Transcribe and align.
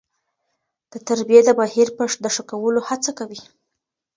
د 0.91 0.93
تربيې 1.07 1.41
د 1.45 1.49
بهیر 1.59 1.87
د 2.23 2.25
ښه 2.35 2.43
کولو 2.51 2.79
هڅه 2.89 3.11
کوي. 3.19 3.41